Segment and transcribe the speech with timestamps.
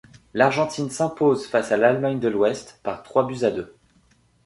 [0.33, 3.75] L'Argentine s'impose face à l'Allemagne de l'Ouest par trois buts à deux.